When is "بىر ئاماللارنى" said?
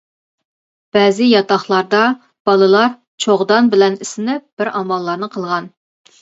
4.63-5.31